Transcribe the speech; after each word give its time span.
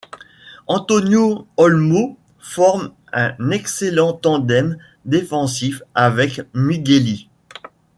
Antonio 0.67 1.45
Olmo 1.57 2.17
forme 2.39 2.89
un 3.13 3.35
excellent 3.51 4.13
tandem 4.13 4.79
défensif 5.05 5.83
avec 5.93 6.41
Migueli. 6.55 7.29